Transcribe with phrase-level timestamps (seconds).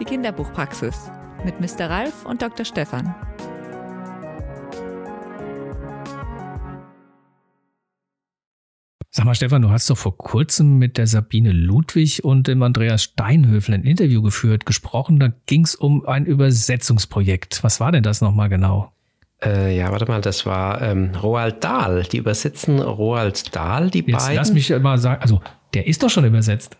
[0.00, 1.10] Die Kinderbuchpraxis
[1.44, 1.90] mit Mr.
[1.90, 2.64] Ralf und Dr.
[2.64, 3.14] Stefan.
[9.10, 13.02] Sag mal, Stefan, du hast doch vor kurzem mit der Sabine Ludwig und dem Andreas
[13.02, 15.18] Steinhöfel ein Interview geführt, gesprochen.
[15.18, 17.62] Da ging es um ein Übersetzungsprojekt.
[17.62, 18.92] Was war denn das nochmal genau?
[19.44, 22.04] Äh, ja, warte mal, das war ähm, Roald Dahl.
[22.04, 24.36] Die übersetzen Roald Dahl, die Jetzt beiden.
[24.36, 25.42] lass mich mal sagen, also
[25.74, 26.78] der ist doch schon übersetzt.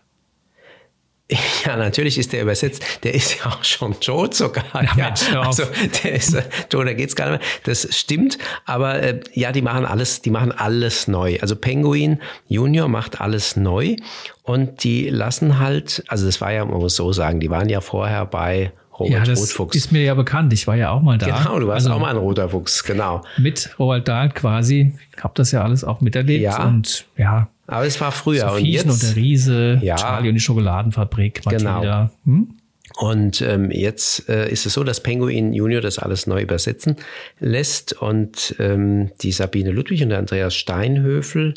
[1.65, 2.83] Ja, natürlich ist der übersetzt.
[3.03, 4.63] Der ist ja auch schon tot sogar.
[4.73, 5.63] Ja, ja, Mensch, also
[6.03, 7.49] der ist äh, tot, da geht's gar nicht mehr.
[7.63, 11.37] Das stimmt, aber äh, ja, die machen alles, die machen alles neu.
[11.41, 13.95] Also Penguin Junior macht alles neu
[14.43, 17.81] und die lassen halt, also das war ja, man muss so sagen, die waren ja
[17.81, 19.75] vorher bei Robert ja, das Rotfuchs.
[19.75, 20.53] ist mir ja bekannt.
[20.53, 21.25] Ich war ja auch mal da.
[21.25, 23.23] genau, du warst also auch mal ein roter Fuchs, genau.
[23.37, 24.93] mit Roald Dahl quasi.
[25.15, 26.43] Ich habe das ja alles auch miterlebt.
[26.43, 26.65] Ja.
[26.65, 29.95] Und ja, Aber es war früher und Sophiechen und der jetzt Riese, Ja.
[29.95, 31.71] Charlie und die Schokoladenfabrik, Genau.
[31.75, 32.11] Matilda.
[32.25, 32.55] Hm?
[32.97, 36.97] Und ähm, jetzt äh, ist es so, dass Penguin Junior das alles neu übersetzen
[37.39, 41.53] lässt und ähm, die Sabine Ludwig und der Andreas Steinhöfel,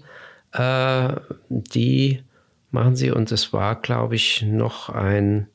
[0.53, 1.09] äh,
[1.48, 2.23] die
[2.70, 5.48] machen sie und es war, glaube ich, noch ein,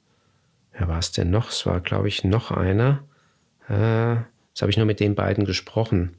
[0.77, 1.49] wer war es denn noch?
[1.49, 2.99] Es war, glaube ich, noch einer.
[3.69, 4.17] Äh,
[4.53, 6.15] das habe ich nur mit den beiden gesprochen.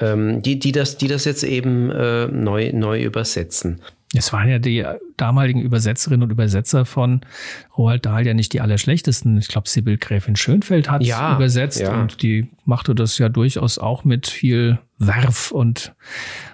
[0.00, 3.80] Ähm, die, die, das, die das jetzt eben äh, neu, neu übersetzen.
[4.14, 4.84] Es waren ja die
[5.18, 7.20] damaligen Übersetzerinnen und Übersetzer von
[7.76, 9.36] Roald Dahl ja nicht die allerschlechtesten.
[9.38, 12.00] Ich glaube, Sibyl Gräfin Schönfeld hat Ja, übersetzt ja.
[12.00, 15.94] und die machte das ja durchaus auch mit viel Werf und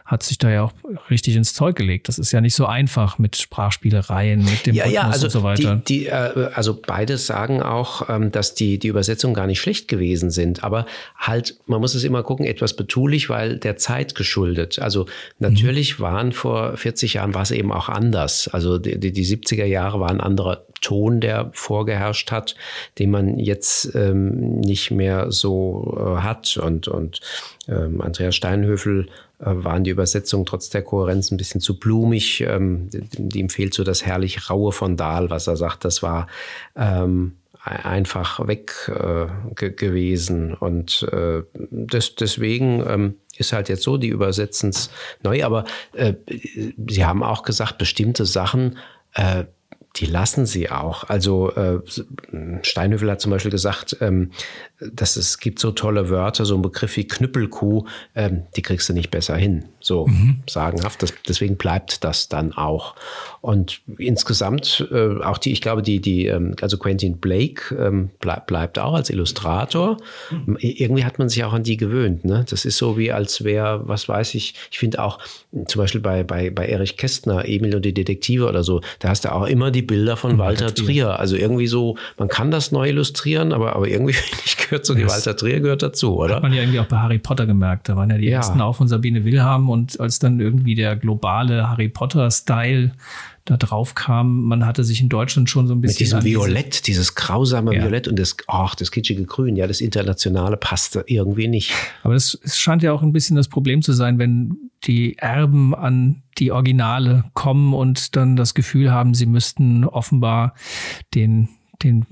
[0.04, 0.72] hat sich da ja auch
[1.08, 2.08] richtig ins Zeug gelegt.
[2.08, 5.30] Das ist ja nicht so einfach mit Sprachspielereien, mit dem ja, ja, Rhythmus also und
[5.30, 5.76] so weiter.
[5.76, 9.88] Die, die, äh, also beide sagen auch, ähm, dass die, die Übersetzungen gar nicht schlecht
[9.88, 10.62] gewesen sind.
[10.62, 10.84] Aber
[11.16, 14.78] halt, man muss es immer gucken, etwas betulich, weil der Zeit geschuldet.
[14.78, 15.06] Also
[15.38, 18.48] natürlich waren vor 40 Jahren war es eben auch anders.
[18.52, 22.56] Also die, die, die 70er Jahre war ein anderer Ton, der vorgeherrscht hat,
[22.98, 26.56] den man jetzt ähm, nicht mehr so äh, hat.
[26.58, 27.20] Und, und
[27.68, 29.06] ähm, Andreas Steinhöfel
[29.38, 32.42] äh, waren die Übersetzungen trotz der Kohärenz ein bisschen zu blumig.
[32.46, 36.26] Ähm, die- ihm fehlt so das herrlich Raue von Dahl, was er sagt, das war
[36.76, 40.52] ähm, ein- einfach weg äh, ge gewesen.
[40.52, 44.90] Und äh, des, deswegen ähm, ist halt jetzt so, die übersetzen es
[45.22, 46.14] neu, aber äh,
[46.88, 48.78] sie haben auch gesagt, bestimmte Sachen,
[49.14, 49.44] äh,
[49.96, 51.04] die lassen sie auch.
[51.04, 51.80] Also äh,
[52.62, 54.30] Steinhöfel hat zum Beispiel gesagt, ähm,
[54.80, 57.84] dass es gibt so tolle Wörter, so ein Begriff wie Knüppelkuh,
[58.16, 59.66] ähm, die kriegst du nicht besser hin.
[59.80, 60.08] So
[60.48, 61.02] sagenhaft.
[61.02, 62.94] Das, deswegen bleibt das dann auch.
[63.40, 68.46] Und insgesamt äh, auch die, ich glaube, die, die, ähm, also Quentin Blake ähm, bleib,
[68.46, 69.98] bleibt auch als Illustrator.
[70.58, 72.24] Irgendwie hat man sich auch an die gewöhnt.
[72.24, 72.44] Ne?
[72.48, 75.18] Das ist so wie als wäre, was weiß ich, ich finde auch
[75.66, 79.24] zum Beispiel bei, bei, bei Erich Kästner, Emil und die Detektive oder so, da hast
[79.24, 81.18] du auch immer die Bilder von Walter Trier.
[81.18, 84.14] Also irgendwie so, man kann das neu illustrieren, aber, aber irgendwie
[84.44, 86.36] ich, gehört so, die Walter Trier gehört dazu, oder?
[86.36, 87.88] Hat man ja irgendwie auch bei Harry Potter gemerkt.
[87.88, 88.38] Da waren ja die Ja.
[88.38, 92.90] ersten auch von Sabine Wilhelm und als dann irgendwie der globale Harry Potter-Style
[93.44, 96.16] da drauf kam, man hatte sich in Deutschland schon so ein bisschen.
[96.16, 97.82] Mit diesem Violett, dieses grausame Ja.
[97.82, 101.72] Violett und das, ach, das kitschige Grün, ja, das Internationale passte irgendwie nicht.
[102.02, 105.74] Aber das, es scheint ja auch ein bisschen das Problem zu sein, wenn die Erben
[105.74, 110.54] an die Originale kommen und dann das Gefühl haben, sie müssten offenbar
[111.14, 111.48] den,
[111.82, 112.06] den,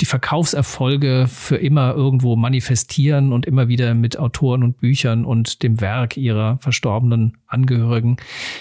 [0.00, 5.80] die Verkaufserfolge für immer irgendwo manifestieren und immer wieder mit Autoren und Büchern und dem
[5.80, 8.16] Werk ihrer verstorbenen Angehörigen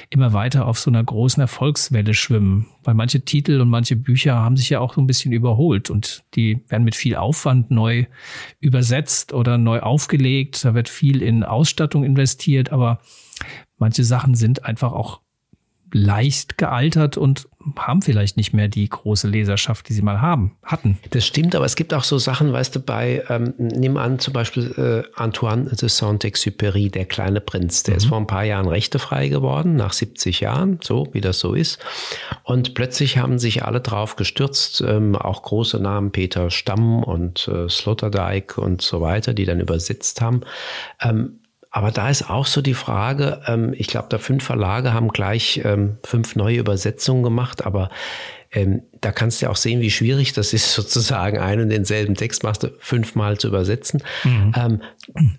[0.10, 2.68] immer weiter auf so einer großen Erfolgswelle schwimmen.
[2.84, 6.24] Weil manche Titel und manche Bücher haben sich ja auch so ein bisschen überholt und
[6.36, 8.06] die werden mit viel Aufwand neu
[8.60, 10.64] übersetzt oder neu aufgelegt.
[10.64, 13.00] Da wird viel in Ausstattung investiert, aber
[13.78, 15.22] manche Sachen sind einfach auch
[15.96, 17.48] leicht gealtert und
[17.78, 21.00] haben vielleicht nicht mehr die große Leserschaft, die sie mal haben, hatten.
[21.12, 24.34] Das stimmt, aber es gibt auch so Sachen, weißt du, bei, ähm, nimm an, zum
[24.34, 29.30] Beispiel äh, Antoine de Saint-Exupéry, der kleine Prinz, der ist vor ein paar Jahren rechtefrei
[29.30, 31.80] geworden, nach 70 Jahren, so wie das so ist.
[32.44, 37.70] Und plötzlich haben sich alle drauf gestürzt, ähm, auch große Namen, Peter Stamm und äh,
[37.70, 40.42] Sloterdijk und so weiter, die dann übersetzt haben.
[41.02, 41.40] Ähm,
[41.76, 45.60] aber da ist auch so die Frage, ähm, ich glaube, da fünf Verlage haben gleich
[45.66, 47.90] ähm, fünf neue Übersetzungen gemacht, aber
[48.50, 52.16] ähm, da kannst du ja auch sehen, wie schwierig das ist, sozusagen einen und denselben
[52.16, 54.02] Text machst du fünfmal zu übersetzen.
[54.56, 54.84] Ähm,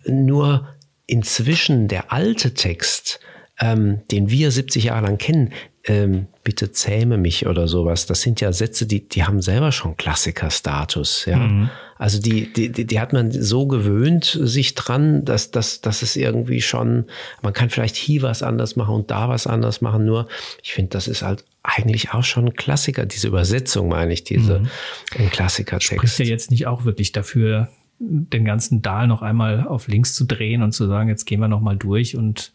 [0.06, 0.68] nur
[1.06, 3.18] inzwischen der alte Text,
[3.58, 5.54] ähm, den wir 70 Jahre lang kennen,
[5.86, 8.06] ähm, bitte zähme mich oder sowas.
[8.06, 11.38] Das sind ja Sätze, die, die haben selber schon Klassikerstatus, ja.
[11.38, 11.70] Mhm.
[11.98, 16.60] Also die, die, die hat man so gewöhnt sich dran, dass, dass, dass es irgendwie
[16.60, 17.06] schon,
[17.40, 20.04] man kann vielleicht hier was anders machen und da was anders machen.
[20.04, 20.28] Nur,
[20.62, 24.60] ich finde, das ist halt eigentlich auch schon ein Klassiker, diese Übersetzung, meine ich, diese
[24.60, 25.30] mhm.
[25.30, 25.96] Klassikertext.
[25.96, 27.68] Spricht ja jetzt nicht auch wirklich dafür,
[27.98, 31.48] den ganzen Dahl noch einmal auf links zu drehen und zu sagen, jetzt gehen wir
[31.48, 32.52] noch mal durch und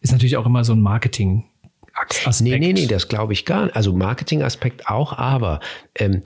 [0.00, 1.44] ist natürlich auch immer so ein Marketing
[1.94, 2.40] Aspekt.
[2.40, 3.76] Nee, nee, nee, das glaube ich gar nicht.
[3.76, 5.60] Also Marketingaspekt auch, aber
[5.94, 6.22] ähm,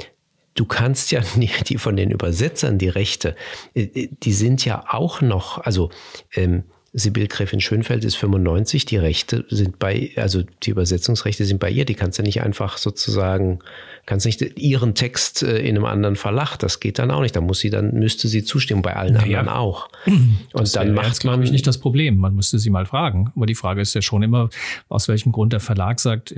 [0.55, 3.37] du kannst ja nicht die von den Übersetzern die Rechte,
[3.75, 5.91] äh, äh, die sind ja auch noch, also
[6.35, 11.71] ähm, Sibyl Gräfin Schönfeld ist 95, die Rechte sind bei, also die Übersetzungsrechte sind bei
[11.71, 13.59] ihr, die kannst du nicht einfach sozusagen,
[14.07, 17.37] kannst nicht ihren Text äh, in einem anderen Verlag, das geht dann auch nicht.
[17.37, 19.41] Da muss sie dann, müsste sie zustimmen, bei allen naja.
[19.41, 19.91] anderen auch.
[20.07, 22.17] Und das dann macht glaube ich, nicht das Problem.
[22.17, 23.33] Man müsste sie mal fragen.
[23.37, 24.49] Aber die Frage ist ja schon immer,
[24.89, 26.35] aus welchem Grund der Verlag sagt,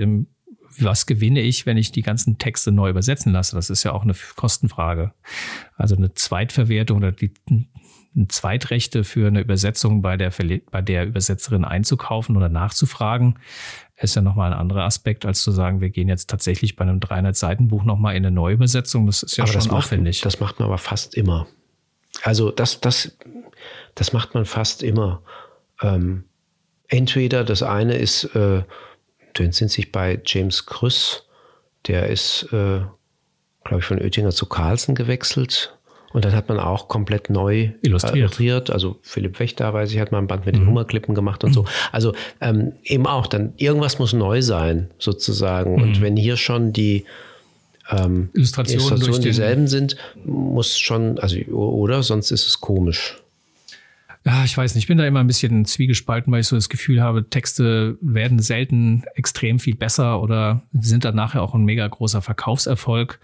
[0.79, 3.55] was gewinne ich, wenn ich die ganzen Texte neu übersetzen lasse?
[3.55, 5.13] Das ist ja auch eine Kostenfrage.
[5.75, 7.31] Also eine Zweitverwertung oder die
[8.27, 10.33] Zweitrechte für eine Übersetzung bei der,
[10.69, 13.39] bei der Übersetzerin einzukaufen oder nachzufragen,
[13.97, 16.99] ist ja nochmal ein anderer Aspekt, als zu sagen, wir gehen jetzt tatsächlich bei einem
[16.99, 19.05] 300-Seiten-Buch nochmal in eine Neuübersetzung.
[19.05, 20.19] Das ist ja aber schon das aufwendig.
[20.19, 21.47] Macht, das macht man aber fast immer.
[22.23, 23.17] Also das, das,
[23.95, 25.21] das macht man fast immer.
[25.81, 26.25] Ähm,
[26.87, 28.63] entweder das eine ist, äh,
[29.33, 31.27] dann sind sich bei James Krüss,
[31.87, 32.81] der ist, äh,
[33.63, 35.77] glaube ich, von Oettinger zu Carlsen gewechselt
[36.13, 38.15] und dann hat man auch komplett neu illustriert.
[38.15, 38.69] illustriert.
[38.69, 40.69] Also Philipp Wächter, weiß ich, hat mal ein Band mit den mhm.
[40.69, 41.53] Hummerklippen gemacht und mhm.
[41.53, 41.65] so.
[41.91, 45.75] Also ähm, eben auch, dann irgendwas muss neu sein, sozusagen.
[45.75, 45.81] Mhm.
[45.81, 47.05] Und wenn hier schon die
[47.89, 53.17] ähm, Illustrationen, Illustrationen dieselben sind, muss schon, also oder sonst ist es komisch.
[54.23, 56.69] Ja, ich weiß nicht, ich bin da immer ein bisschen zwiegespalten, weil ich so das
[56.69, 61.87] Gefühl habe, Texte werden selten extrem viel besser oder sind dann nachher auch ein mega
[61.87, 63.19] großer Verkaufserfolg.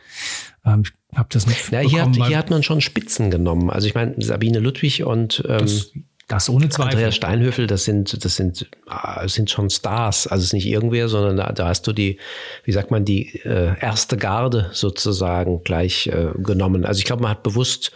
[0.65, 3.69] Ähm, ich habe das nicht ja, hier, hat, hier hat man schon Spitzen genommen.
[3.69, 5.91] Also ich meine, Sabine Ludwig und ähm, das,
[6.27, 6.93] das ohne Zweifel.
[6.93, 10.25] Andreas Steinhöfel, das sind, das sind, das sind schon Stars.
[10.25, 12.17] Also es ist nicht irgendwer, sondern da, da hast du die,
[12.63, 16.85] wie sagt man, die äh, erste Garde sozusagen gleich äh, genommen.
[16.85, 17.91] Also ich glaube, man hat bewusst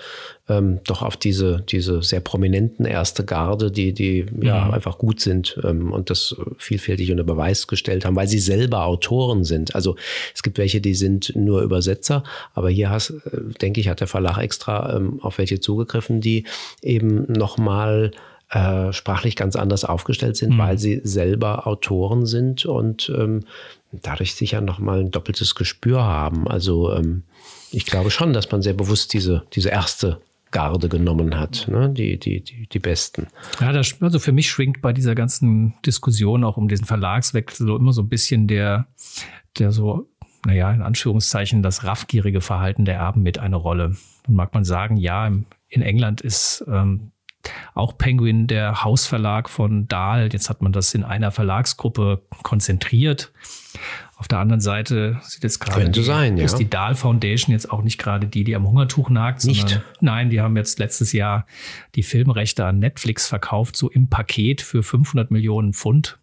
[0.51, 4.71] ähm, doch auf diese, diese sehr prominenten erste Garde, die, die ja mhm.
[4.71, 9.43] einfach gut sind ähm, und das vielfältig unter Beweis gestellt haben, weil sie selber Autoren
[9.43, 9.75] sind.
[9.75, 9.95] Also
[10.35, 14.07] es gibt welche, die sind nur Übersetzer, aber hier hast, äh, denke ich, hat der
[14.07, 16.45] Verlag extra ähm, auf welche zugegriffen, die
[16.81, 18.11] eben nochmal
[18.49, 20.57] äh, sprachlich ganz anders aufgestellt sind, mhm.
[20.57, 23.45] weil sie selber Autoren sind und ähm,
[23.91, 26.47] dadurch sicher nochmal ein doppeltes Gespür haben.
[26.47, 27.23] Also ähm,
[27.71, 30.19] ich glaube schon, dass man sehr bewusst diese, diese erste
[30.51, 31.89] Garde genommen hat, ne?
[31.89, 33.27] die, die, die, die Besten.
[33.59, 37.75] Ja, das, also für mich schwingt bei dieser ganzen Diskussion auch um diesen Verlagswechsel so
[37.77, 38.87] immer so ein bisschen der,
[39.57, 40.09] der so,
[40.45, 43.95] naja, in Anführungszeichen, das raffgierige Verhalten der Erben mit eine Rolle.
[44.27, 47.11] Und mag man sagen, ja, in England ist ähm,
[47.73, 50.29] auch Penguin der Hausverlag von Dahl.
[50.31, 53.31] Jetzt hat man das in einer Verlagsgruppe konzentriert.
[54.17, 56.45] Auf der anderen Seite sieht jetzt gerade die, sein, ja.
[56.45, 59.43] ist die Dahl Foundation jetzt auch nicht gerade die, die am Hungertuch nagt.
[59.45, 59.81] Nicht?
[59.99, 61.47] Nein, die haben jetzt letztes Jahr
[61.95, 66.19] die Filmrechte an Netflix verkauft, so im Paket für 500 Millionen Pfund.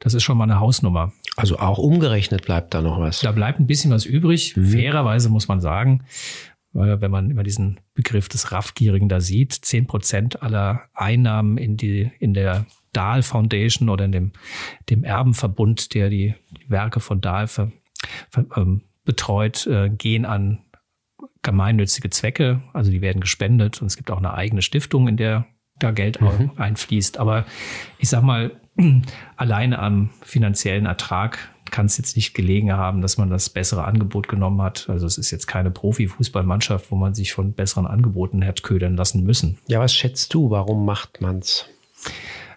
[0.00, 1.12] Das ist schon mal eine Hausnummer.
[1.36, 3.20] Also auch umgerechnet bleibt da noch was.
[3.20, 4.56] Da bleibt ein bisschen was übrig.
[4.56, 4.66] Mhm.
[4.66, 6.04] Fairerweise muss man sagen,
[6.72, 12.10] wenn man immer diesen Begriff des Raffgierigen da sieht, zehn Prozent aller Einnahmen in die,
[12.20, 14.32] in der Dahl Foundation oder in dem,
[14.88, 17.72] dem Erbenverbund, der die, die Werke von Dahl ver,
[18.30, 20.64] ver, ähm, betreut, äh, gehen an
[21.42, 22.62] gemeinnützige Zwecke.
[22.72, 25.46] Also die werden gespendet und es gibt auch eine eigene Stiftung, in der
[25.78, 26.52] da Geld mhm.
[26.56, 27.18] einfließt.
[27.18, 27.46] Aber
[27.98, 28.52] ich sag mal,
[29.36, 34.28] alleine am finanziellen Ertrag kann es jetzt nicht gelegen haben, dass man das bessere Angebot
[34.28, 34.88] genommen hat.
[34.88, 39.24] Also es ist jetzt keine Profifußballmannschaft, wo man sich von besseren Angeboten hat ködern lassen
[39.24, 39.58] müssen.
[39.66, 40.50] Ja, was schätzt du?
[40.50, 41.66] Warum macht man's?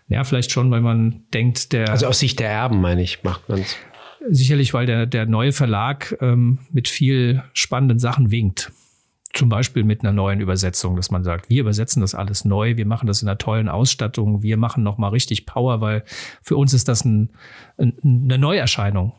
[0.08, 1.90] Ja, vielleicht schon, weil man denkt, der.
[1.90, 3.76] Also aus Sicht der Erben, meine ich, macht man es.
[4.30, 8.72] Sicherlich, weil der, der neue Verlag ähm, mit viel spannenden Sachen winkt.
[9.34, 12.86] Zum Beispiel mit einer neuen Übersetzung, dass man sagt, wir übersetzen das alles neu, wir
[12.86, 16.04] machen das in einer tollen Ausstattung, wir machen nochmal richtig Power, weil
[16.42, 17.32] für uns ist das ein,
[17.78, 19.14] ein, eine Neuerscheinung.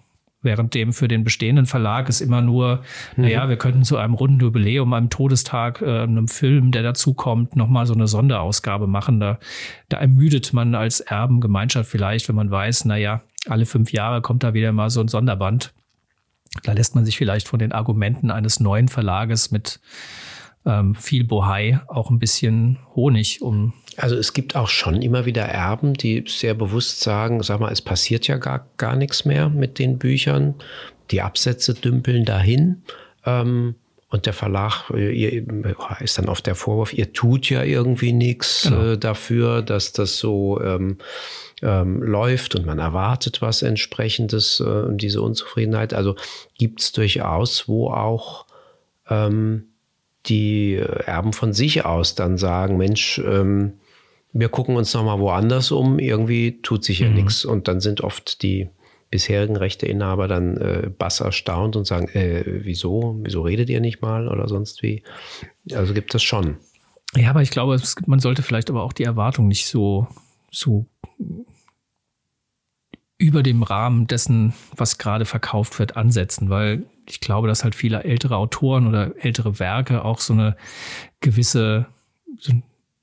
[0.44, 2.82] Währenddem für den bestehenden Verlag ist immer nur,
[3.16, 3.24] mhm.
[3.24, 7.86] naja, wir könnten zu einem runden Jubiläum, einem Todestag, äh, einem Film, der dazukommt, nochmal
[7.86, 9.20] so eine Sonderausgabe machen.
[9.20, 9.38] Da,
[9.88, 14.54] da ermüdet man als Erbengemeinschaft vielleicht, wenn man weiß, naja, alle fünf Jahre kommt da
[14.54, 15.72] wieder mal so ein Sonderband.
[16.62, 19.80] Da lässt man sich vielleicht von den Argumenten eines neuen Verlages mit
[20.64, 25.44] ähm, viel Bohai, auch ein bisschen Honig, um also es gibt auch schon immer wieder
[25.44, 29.78] Erben, die sehr bewusst sagen, sag mal, es passiert ja gar, gar nichts mehr mit
[29.78, 30.54] den Büchern.
[31.10, 32.82] Die Absätze dümpeln dahin.
[33.24, 33.76] Ähm,
[34.14, 35.44] und der Verlag äh, ihr,
[35.98, 38.92] ist dann oft der Vorwurf, ihr tut ja irgendwie nichts genau.
[38.92, 40.98] äh, dafür, dass das so ähm,
[41.62, 45.94] ähm, läuft und man erwartet was entsprechendes, äh, diese Unzufriedenheit.
[45.94, 46.14] Also
[46.56, 48.46] gibt es durchaus, wo auch
[49.10, 49.64] ähm,
[50.26, 53.72] die Erben von sich aus dann sagen, Mensch, ähm,
[54.32, 57.16] wir gucken uns nochmal woanders um, irgendwie tut sich ja mhm.
[57.16, 57.44] nichts.
[57.44, 58.68] Und dann sind oft die
[59.10, 64.28] bisherigen Rechteinhaber dann äh, bass erstaunt und sagen, äh, wieso, wieso redet ihr nicht mal
[64.28, 65.02] oder sonst wie?
[65.72, 66.56] Also gibt es schon.
[67.16, 70.08] Ja, aber ich glaube, es, man sollte vielleicht aber auch die Erwartung nicht so,
[70.50, 70.86] so
[73.18, 78.02] über dem Rahmen dessen, was gerade verkauft wird, ansetzen, weil ich glaube, dass halt viele
[78.02, 80.56] ältere Autoren oder ältere Werke auch so eine
[81.20, 81.86] gewisse,
[82.38, 82.52] so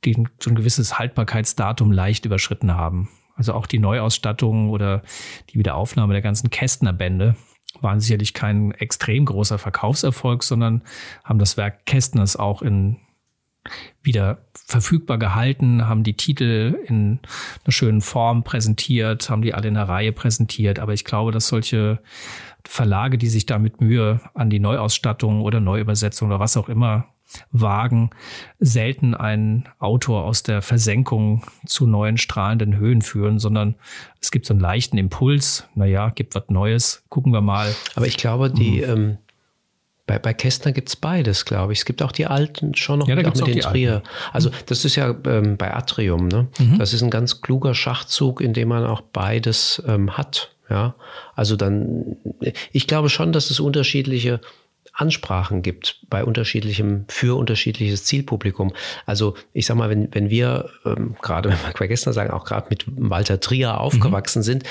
[0.03, 3.09] die so ein gewisses Haltbarkeitsdatum leicht überschritten haben.
[3.35, 5.01] Also auch die Neuausstattung oder
[5.49, 7.35] die Wiederaufnahme der ganzen Kästner-Bände
[7.79, 10.81] waren sicherlich kein extrem großer Verkaufserfolg, sondern
[11.23, 12.97] haben das Werk Kästners auch in
[14.01, 17.19] wieder verfügbar gehalten, haben die Titel in
[17.63, 20.79] einer schönen Form präsentiert, haben die alle in einer Reihe präsentiert.
[20.79, 21.99] Aber ich glaube, dass solche
[22.65, 27.13] Verlage, die sich da mit Mühe an die Neuausstattung oder Neuübersetzung oder was auch immer
[27.51, 28.09] wagen,
[28.59, 33.75] selten einen Autor aus der Versenkung zu neuen strahlenden Höhen führen, sondern
[34.19, 37.73] es gibt so einen leichten Impuls, naja, gibt was Neues, gucken wir mal.
[37.95, 38.89] Aber ich glaube, die, mhm.
[38.89, 39.17] ähm,
[40.07, 41.79] bei, bei Kästner gibt es beides, glaube ich.
[41.79, 43.93] Es gibt auch die alten schon noch ja, mit, auch mit den Trier.
[43.95, 44.07] Alten.
[44.33, 46.47] Also das ist ja ähm, bei Atrium, ne?
[46.59, 46.79] Mhm.
[46.79, 50.51] Das ist ein ganz kluger Schachzug, in dem man auch beides ähm, hat.
[50.69, 50.95] Ja,
[51.35, 52.15] also dann,
[52.71, 54.39] ich glaube schon, dass es unterschiedliche
[54.93, 58.73] Ansprachen gibt bei unterschiedlichem, für unterschiedliches Zielpublikum.
[59.05, 62.67] Also ich sag mal, wenn, wenn wir, ähm, gerade wenn wir gestern sagen, auch gerade
[62.69, 64.43] mit Walter Trier aufgewachsen mhm.
[64.43, 64.63] sind,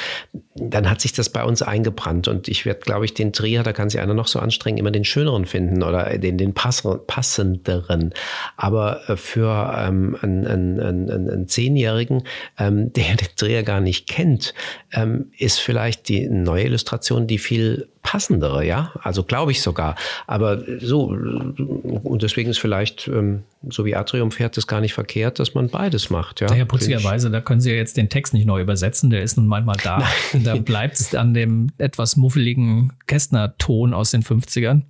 [0.55, 2.29] dann hat sich das bei uns eingebrannt.
[2.29, 4.91] Und ich werde, glaube ich, den Trier, da kann sich einer noch so anstrengen, immer
[4.91, 8.13] den schöneren finden oder den, den passenderen.
[8.57, 12.25] Aber äh, für ähm, einen, einen, einen, einen Zehnjährigen,
[12.59, 14.55] ähm, der den Trier gar nicht kennt,
[14.93, 18.93] ähm, ist vielleicht die neue Illustration die viel passendere, ja.
[19.03, 19.95] Also glaube ich sogar.
[20.27, 25.39] Aber so, und deswegen ist vielleicht, ähm, so wie Atrium fährt, es gar nicht verkehrt,
[25.39, 26.49] dass man beides macht, ja.
[26.49, 29.47] Naja, putzigerweise, da können Sie ja jetzt den Text nicht neu übersetzen, der ist nun
[29.47, 30.03] manchmal da.
[30.45, 34.83] da bleibt es an dem etwas muffeligen Kästner-Ton aus den 50ern.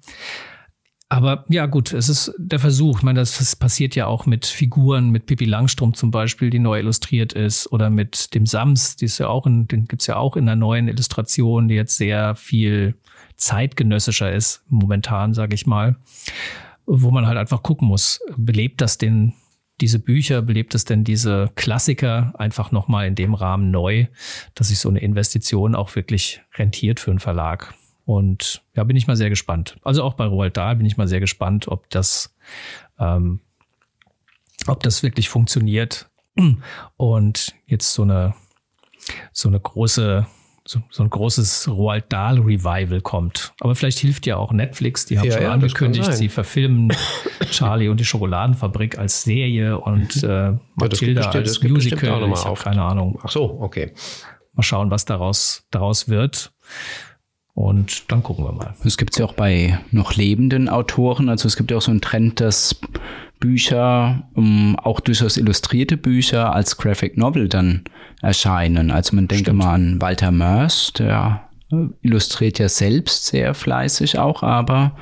[1.12, 2.98] Aber ja, gut, es ist der Versuch.
[2.98, 6.60] Ich meine, das, das, passiert ja auch mit Figuren, mit Pippi Langstrom zum Beispiel, die
[6.60, 10.16] neu illustriert ist, oder mit dem Sams, die ist ja auch in, den gibt's ja
[10.16, 12.94] auch in der neuen Illustration, die jetzt sehr viel
[13.36, 15.96] zeitgenössischer ist, momentan, sage ich mal,
[16.86, 19.34] wo man halt einfach gucken muss, belebt das den
[19.80, 24.06] diese Bücher, belebt es denn diese Klassiker einfach nochmal in dem Rahmen neu,
[24.54, 27.74] dass sich so eine Investition auch wirklich rentiert für einen Verlag.
[28.10, 29.76] Und ja, bin ich mal sehr gespannt.
[29.84, 32.34] Also auch bei Roald Dahl bin ich mal sehr gespannt, ob das,
[32.98, 33.38] ähm,
[34.66, 36.10] ob das wirklich funktioniert
[36.96, 38.34] und jetzt so eine,
[39.30, 40.26] so eine große
[40.66, 43.52] so, so ein großes Roald Dahl Revival kommt.
[43.60, 46.92] Aber vielleicht hilft ja auch Netflix, die haben ja, schon ja, angekündigt, sie verfilmen
[47.52, 52.28] Charlie und die Schokoladenfabrik als Serie und äh, Matilda ja, als Musical.
[52.32, 53.20] Ich habe keine Ahnung.
[53.22, 53.92] Ach so, okay.
[54.54, 56.52] Mal schauen, was daraus, daraus wird.
[57.54, 58.74] Und dann gucken wir mal.
[58.84, 61.28] Es gibt ja auch bei noch lebenden Autoren.
[61.28, 62.80] Also es gibt ja auch so einen Trend, dass
[63.40, 67.84] Bücher, um, auch durchaus illustrierte Bücher als Graphic Novel dann
[68.22, 68.90] erscheinen.
[68.90, 74.42] Also man denke mal an Walter Mörs, der äh, illustriert ja selbst sehr fleißig auch,
[74.42, 74.92] aber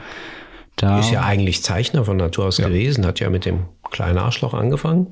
[0.76, 1.00] da.
[1.00, 2.68] Ist ja eigentlich Zeichner von Natur aus ja.
[2.68, 5.08] gewesen, hat ja mit dem kleinen Arschloch angefangen.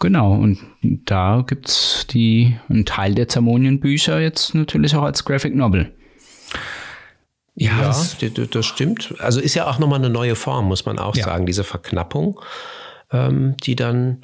[0.00, 5.92] Genau, und da gibt's die, einen Teil der Zermonienbücher jetzt natürlich auch als Graphic Novel.
[7.58, 8.16] Ja, ja das,
[8.50, 9.14] das, stimmt.
[9.18, 11.24] Also ist ja auch nochmal eine neue Form, muss man auch ja.
[11.24, 12.40] sagen, diese Verknappung,
[13.12, 14.20] ähm, die dann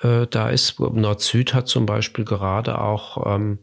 [0.00, 0.80] äh, da ist.
[0.80, 3.60] Nord-Süd hat zum Beispiel gerade auch ähm,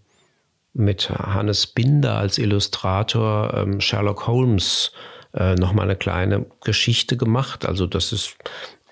[0.74, 4.94] mit Hannes Binder als Illustrator ähm, Sherlock Holmes
[5.34, 7.66] äh, nochmal eine kleine Geschichte gemacht.
[7.66, 8.38] Also das ist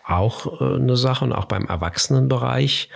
[0.05, 2.89] auch äh, eine Sache und auch beim Erwachsenenbereich.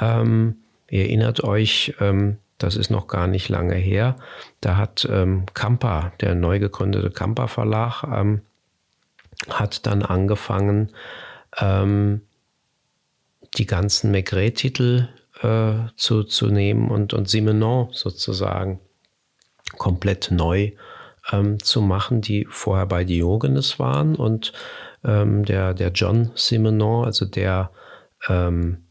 [0.00, 0.56] Ähm,
[0.88, 4.16] ihr erinnert euch, ähm, das ist noch gar nicht lange her.
[4.60, 8.42] Da hat ähm, Kampa, der neu gegründete Kampa Verlag, ähm,
[9.48, 10.90] hat dann angefangen,
[11.58, 12.22] ähm,
[13.56, 15.08] die ganzen Maigret-Titel
[15.42, 18.80] äh, zu, zu nehmen und, und Simenon sozusagen
[19.76, 20.72] komplett neu
[21.30, 24.16] ähm, zu machen, die vorher bei Diogenes waren.
[24.16, 24.52] Und
[25.04, 27.70] ähm, der, der John Simenon, also der
[28.28, 28.87] ähm,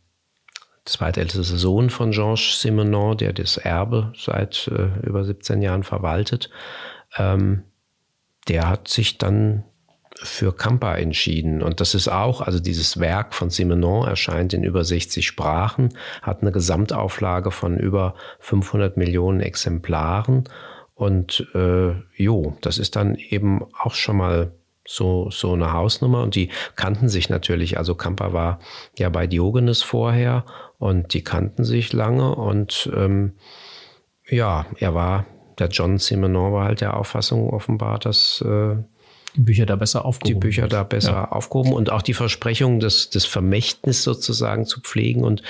[0.87, 6.49] zweitälteste Sohn von Georges Simenon, der das Erbe seit äh, über 17 Jahren verwaltet,
[7.17, 7.63] ähm,
[8.47, 9.63] der hat sich dann
[10.15, 11.61] für Kampa entschieden.
[11.61, 15.89] Und das ist auch, also dieses Werk von Simenon erscheint in über 60 Sprachen,
[16.21, 20.45] hat eine Gesamtauflage von über 500 Millionen Exemplaren.
[20.95, 24.51] Und äh, jo, das ist dann eben auch schon mal
[24.87, 26.23] so, so eine Hausnummer.
[26.23, 27.77] Und die kannten sich natürlich.
[27.77, 28.59] Also Kampa war
[28.97, 30.45] ja bei Diogenes vorher
[30.79, 32.33] und die kannten sich lange.
[32.33, 33.33] Und ähm,
[34.27, 35.25] ja, er war,
[35.59, 38.77] der John Simenon war halt der Auffassung offenbar, dass äh,
[39.37, 40.41] die Bücher da besser aufgehoben.
[40.41, 41.31] Die Bücher da besser ja.
[41.31, 45.43] aufgehoben und auch die Versprechung, des, des Vermächtnis sozusagen zu pflegen und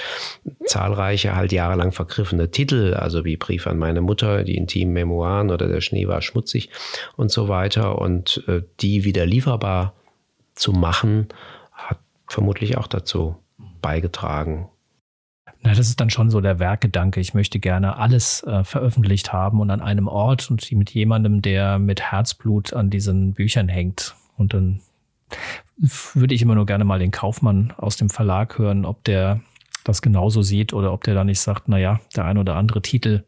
[0.66, 5.68] zahlreiche halt jahrelang vergriffene Titel, also wie Brief an meine Mutter, die intimen Memoiren oder
[5.68, 6.70] der Schnee war schmutzig
[7.16, 9.94] und so weiter und äh, die wieder lieferbar
[10.54, 11.30] zu machen,
[11.72, 13.38] hat vermutlich auch dazu
[13.82, 14.68] beigetragen,
[15.62, 17.20] na, das ist dann schon so der Werkgedanke.
[17.20, 21.80] Ich möchte gerne alles äh, veröffentlicht haben und an einem Ort und mit jemandem, der
[21.80, 24.16] mit Herzblut an diesen Büchern hängt.
[24.38, 24.82] Und dann
[26.14, 29.42] würde ich immer nur gerne mal den Kaufmann aus dem Verlag hören, ob der
[29.84, 32.82] das genauso sieht oder ob der da nicht sagt, na ja, der ein oder andere
[32.82, 33.24] Titel,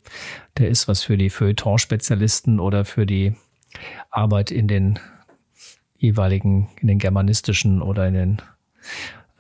[0.57, 3.33] der ist was für die Feuilleton-Spezialisten oder für die
[4.09, 5.00] Arbeit in den
[5.95, 8.41] jeweiligen, in den germanistischen oder in den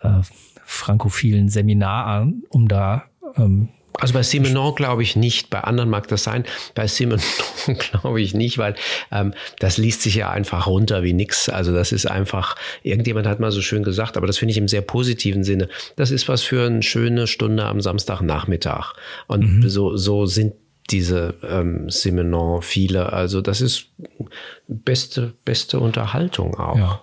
[0.01, 0.21] äh,
[0.65, 6.23] frankophilen Seminar um da ähm, also bei Simenon glaube ich nicht, bei anderen mag das
[6.23, 7.21] sein, bei Simenon
[7.91, 8.75] glaube ich nicht, weil
[9.11, 11.49] ähm, das liest sich ja einfach runter wie nix.
[11.49, 14.67] Also das ist einfach, irgendjemand hat mal so schön gesagt, aber das finde ich im
[14.67, 15.69] sehr positiven Sinne.
[15.95, 18.93] Das ist was für eine schöne Stunde am Samstagnachmittag.
[19.27, 19.69] Und mhm.
[19.69, 20.53] so, so sind
[20.89, 23.11] diese ähm, Simenon viele.
[23.13, 23.87] Also das ist
[24.67, 26.77] beste, beste Unterhaltung auch.
[26.77, 27.01] Ja.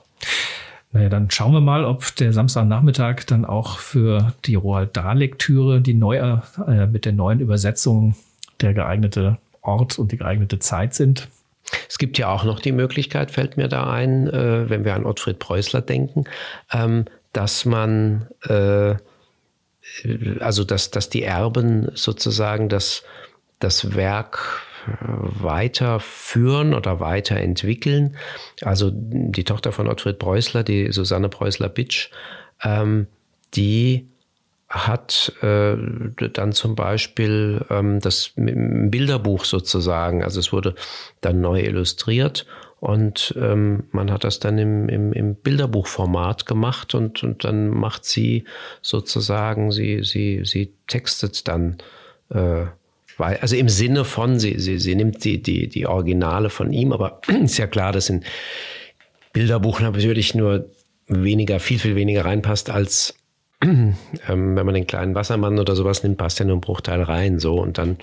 [0.93, 5.95] Naja, dann schauen wir mal, ob der Samstagnachmittag dann auch für die Roald Dahl-Lektüre, die
[5.95, 8.15] neue, äh, mit der neuen Übersetzung
[8.61, 11.29] der geeignete Ort und die geeignete Zeit sind.
[11.89, 15.05] Es gibt ja auch noch die Möglichkeit, fällt mir da ein, äh, wenn wir an
[15.05, 16.25] Ottfried Preußler denken,
[16.73, 18.95] ähm, dass man, äh,
[20.41, 23.03] also dass, dass die Erben sozusagen das,
[23.59, 28.17] das Werk weiterführen oder weiterentwickeln.
[28.63, 32.11] Also die Tochter von Ottfried Preußler, die Susanne Preußler-Bitsch,
[32.63, 33.07] ähm,
[33.55, 34.09] die
[34.69, 35.77] hat äh,
[36.33, 40.75] dann zum Beispiel ähm, das Bilderbuch sozusagen, also es wurde
[41.21, 42.47] dann neu illustriert
[42.81, 48.05] und ähm, man hat das dann im, im, im Bilderbuchformat gemacht und, und dann macht
[48.05, 48.45] sie
[48.83, 51.79] sozusagen, sie, sie, sie textet dann
[52.31, 52.67] äh,
[53.19, 56.93] weil, also im Sinne von, sie, sie, sie nimmt die, die, die Originale von ihm,
[56.93, 58.25] aber ist ja klar, dass in
[59.33, 60.71] Bilderbuch natürlich nur
[61.09, 63.15] weniger, viel, viel weniger reinpasst als
[63.63, 63.97] ähm,
[64.29, 67.61] wenn man den kleinen Wassermann oder sowas nimmt, passt ja nur ein Bruchteil rein, so
[67.61, 67.97] und dann.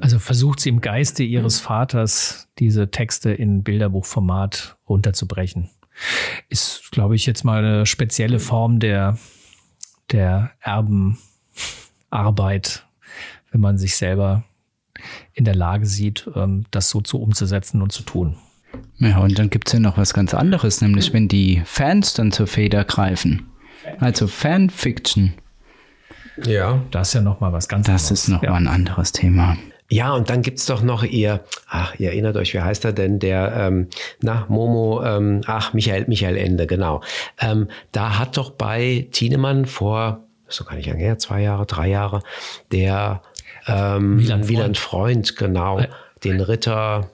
[0.00, 5.70] Also versucht sie im Geiste ihres Vaters diese Texte in Bilderbuchformat runterzubrechen.
[6.48, 9.18] Ist, glaube ich, jetzt mal eine spezielle Form der,
[10.12, 12.84] der Erbenarbeit
[13.50, 14.44] wenn man sich selber
[15.32, 18.36] in der Lage sieht, ähm, das so zu umzusetzen und zu tun.
[18.98, 22.32] Ja, und dann gibt es ja noch was ganz anderes, nämlich wenn die Fans dann
[22.32, 23.46] zur Feder greifen.
[24.00, 25.34] Also Fanfiction.
[26.44, 26.82] Ja.
[26.90, 28.08] Das ist ja nochmal was ganz das anderes.
[28.08, 28.56] Das ist nochmal ja.
[28.56, 29.56] ein anderes Thema.
[29.90, 32.92] Ja, und dann gibt es doch noch ihr, ach, ihr erinnert euch, wie heißt er
[32.92, 33.88] denn, der, ähm,
[34.20, 37.00] na, Momo, ähm, ach, Michael, Michael Ende, genau.
[37.40, 41.88] Ähm, da hat doch bei Tienemann vor, so kann ich lange her, zwei Jahre, drei
[41.88, 42.22] Jahre,
[42.70, 43.22] der
[43.68, 44.48] ähm, Wieland, Freund.
[44.48, 45.80] Wieland Freund, genau.
[46.24, 47.10] Den Ritter,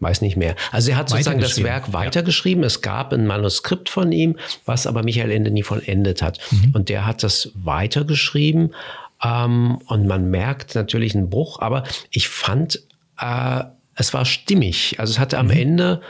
[0.00, 0.54] weiß nicht mehr.
[0.70, 2.62] Also er hat sozusagen das Werk weitergeschrieben.
[2.62, 2.68] Ja.
[2.68, 6.38] Es gab ein Manuskript von ihm, was aber Michael Ende nie vollendet hat.
[6.50, 6.72] Mhm.
[6.74, 8.74] Und der hat das weitergeschrieben.
[9.22, 12.82] Ähm, und man merkt natürlich einen Bruch, aber ich fand,
[13.20, 15.00] äh, es war stimmig.
[15.00, 15.52] Also es hatte am mhm.
[15.52, 16.00] Ende,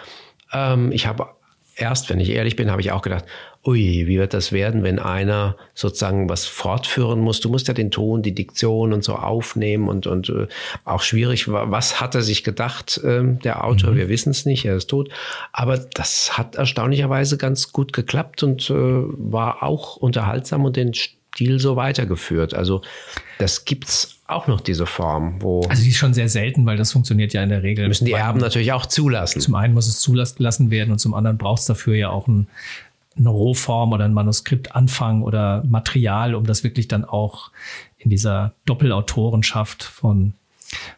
[0.53, 1.29] ähm, ich habe
[1.79, 3.25] erst, wenn ich ehrlich bin, habe ich auch gedacht,
[3.65, 7.41] ui, wie wird das werden, wenn einer sozusagen was fortführen muss?
[7.41, 10.47] Du musst ja den Ton, die Diktion und so aufnehmen und, und äh,
[10.85, 11.49] auch schwierig.
[11.49, 13.93] Was hat er sich gedacht, äh, der Autor?
[13.93, 13.97] Mhm.
[13.97, 15.11] Wir wissen es nicht, er ist tot.
[15.53, 21.59] Aber das hat erstaunlicherweise ganz gut geklappt und äh, war auch unterhaltsam und den Stil
[21.59, 22.55] so weitergeführt.
[22.55, 22.83] Also
[23.39, 25.63] das gibt's auch noch diese Form, wo.
[25.69, 27.89] Also die ist schon sehr selten, weil das funktioniert ja in der Regel.
[27.89, 29.41] Müssen die Erben natürlich auch zulassen.
[29.41, 32.47] Zum einen muss es zulassen werden und zum anderen braucht es dafür ja auch ein,
[33.17, 37.51] eine Rohform oder ein Manuskript anfangen oder Material, um das wirklich dann auch
[37.97, 40.35] in dieser Doppelautorenschaft von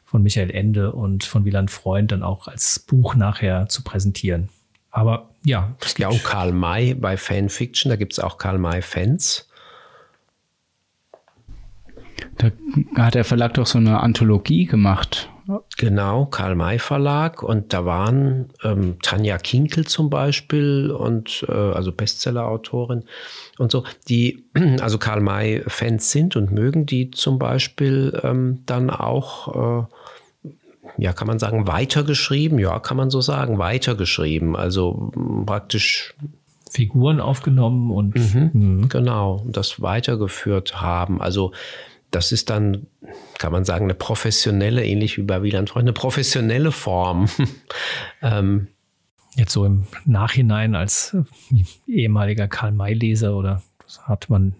[0.04, 4.48] von Michael Ende und von Wieland Freund dann auch als Buch nachher zu präsentieren.
[4.90, 5.76] Aber ja.
[5.80, 9.48] Es gibt ja auch Karl May bei Fanfiction, da gibt es auch Karl May-Fans.
[12.40, 15.28] Da hat der Verlag doch so eine Anthologie gemacht.
[15.76, 21.90] Genau, Karl May Verlag und da waren ähm, Tanja Kinkel zum Beispiel und äh, also
[21.90, 23.04] Bestseller-Autorin
[23.58, 24.44] und so, die
[24.80, 29.86] also Karl May Fans sind und mögen, die zum Beispiel ähm, dann auch äh,
[30.96, 32.58] ja, kann man sagen, weitergeschrieben?
[32.58, 34.56] Ja, kann man so sagen, weitergeschrieben.
[34.56, 35.12] Also
[35.46, 36.14] praktisch
[36.70, 38.88] Figuren aufgenommen und mhm, mhm.
[38.88, 41.20] genau das weitergeführt haben.
[41.20, 41.52] Also
[42.10, 42.86] das ist dann,
[43.38, 47.28] kann man sagen, eine professionelle, ähnlich wie bei Wieland Freund, eine professionelle Form.
[48.22, 48.68] ähm,
[49.36, 54.54] Jetzt so im Nachhinein als äh, ehemaliger Karl-May-Leser oder das hat man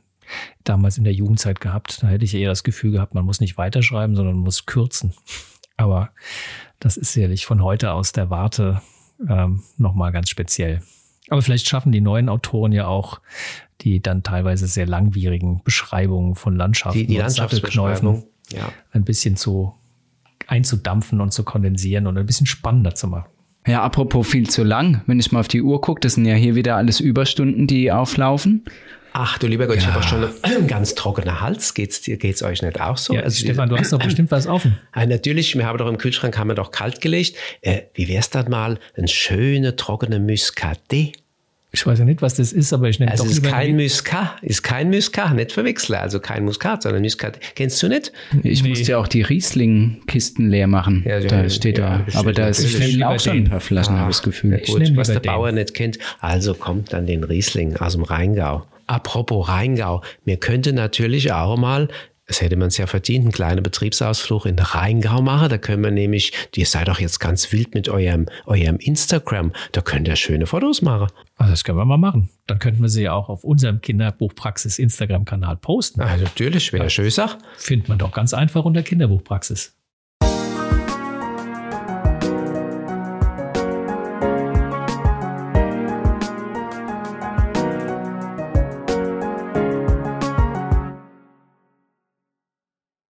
[0.63, 3.59] damals in der Jugendzeit gehabt, da hätte ich eher das Gefühl gehabt, man muss nicht
[3.59, 5.13] weiterschreiben, sondern muss kürzen.
[5.77, 6.11] Aber
[6.79, 8.81] das ist sicherlich von heute aus der Warte
[9.29, 10.83] ähm, nochmal ganz speziell.
[11.29, 13.21] Aber vielleicht schaffen die neuen Autoren ja auch
[13.83, 18.73] die dann teilweise sehr langwierigen Beschreibungen von Landschaften die, die und Sattelknäufen ja.
[18.93, 19.75] ein bisschen zu
[20.47, 23.31] einzudampfen und zu kondensieren und ein bisschen spannender zu machen.
[23.67, 26.35] Ja, apropos viel zu lang, wenn ich mal auf die Uhr gucke, das sind ja
[26.35, 28.65] hier wieder alles Überstunden, die auflaufen.
[29.13, 29.83] Ach du lieber Gott, ja.
[29.83, 31.75] ich habe auch schon einen ganz trockenen Hals.
[31.75, 33.13] Geht's dir, geht's euch nicht auch so?
[33.15, 34.79] Ja, also, Stefan, du hast doch bestimmt was offen.
[34.95, 37.37] Ja, natürlich, wir haben doch im Kühlschrank haben wir doch kalt gelegt.
[37.61, 41.20] Äh, wie wär's dann mal ein schöner trockener Muscadet?
[41.73, 44.43] Ich weiß ja nicht, was das ist, aber ich nenne also doch ist kein Muscat,
[44.43, 46.01] ist kein Muscat, nicht verwechseln.
[46.01, 47.39] Also kein Muskat, sondern Muscat.
[47.55, 48.13] Kennst du nicht?
[48.43, 48.71] Ich nee.
[48.71, 51.05] musste ja auch die Riesling-Kisten leer machen.
[51.07, 52.19] Ja, da ja, steht ja, da.
[52.19, 54.61] Aber da ist fehlen auch schon ein paar Flaschen, habe ich das Gefühl.
[54.65, 55.31] Ja, gut, was der den.
[55.31, 55.99] Bauer nicht kennt.
[56.19, 58.67] Also kommt dann den Riesling aus dem Rheingau.
[58.89, 61.87] Apropos Rheingau, mir könnte natürlich auch mal
[62.31, 65.49] das hätte man es ja verdient, einen kleinen Betriebsausflug in Rheingau machen.
[65.49, 69.81] Da können wir nämlich, ihr seid doch jetzt ganz wild mit eurem, eurem Instagram, da
[69.81, 71.09] könnt ihr schöne Fotos machen.
[71.35, 72.29] Also das können wir mal machen.
[72.47, 76.03] Dann könnten wir sie ja auch auf unserem Kinderbuchpraxis Instagram-Kanal posten.
[76.03, 77.11] Ah, natürlich, wäre schön.
[77.57, 79.80] Findet man doch ganz einfach unter Kinderbuchpraxis.